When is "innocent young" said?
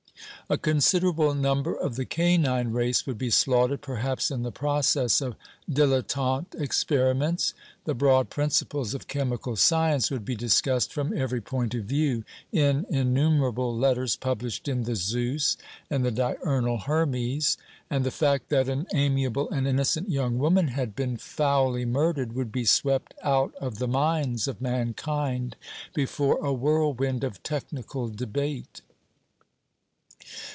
19.65-20.37